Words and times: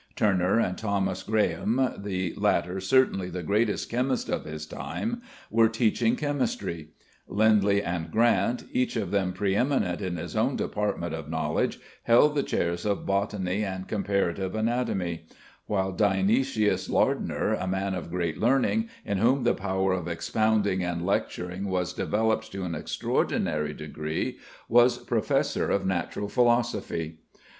Turner 0.15 0.57
and 0.59 0.79
Thomas 0.79 1.21
Graham, 1.21 1.75
the 1.99 2.33
latter 2.35 2.79
certainly 2.79 3.29
the 3.29 3.43
greatest 3.43 3.87
chemist 3.91 4.29
of 4.29 4.45
his 4.45 4.65
time, 4.65 5.21
were 5.51 5.69
teaching 5.69 6.15
chemistry; 6.15 6.87
Lindley 7.27 7.83
and 7.83 8.09
Grant, 8.09 8.63
each 8.71 8.95
of 8.95 9.11
them 9.11 9.31
pre 9.31 9.55
eminent 9.55 10.01
in 10.01 10.17
his 10.17 10.35
own 10.35 10.55
department 10.55 11.13
of 11.13 11.29
knowledge, 11.29 11.79
held 12.01 12.33
the 12.33 12.41
chairs 12.41 12.83
of 12.83 13.05
botany 13.05 13.63
and 13.63 13.87
comparative 13.87 14.55
anatomy; 14.55 15.27
while 15.67 15.91
Dionysius 15.91 16.89
Lardner, 16.89 17.53
a 17.53 17.67
man 17.67 17.93
of 17.93 18.09
great 18.09 18.39
learning, 18.39 18.89
in 19.05 19.19
whom 19.19 19.43
the 19.43 19.53
power 19.53 19.93
of 19.93 20.07
expounding 20.07 20.83
and 20.83 21.05
lecturing 21.05 21.65
was 21.65 21.93
developed 21.93 22.51
to 22.53 22.63
an 22.63 22.73
extraordinary 22.73 23.75
degree, 23.75 24.39
was 24.67 24.97
professor 24.97 25.69
of 25.69 25.85
natural 25.85 26.27
philosophy. 26.27 27.19